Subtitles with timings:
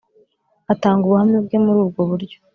[0.73, 2.37] atanga ubuhamya bwe muri ubwo buryo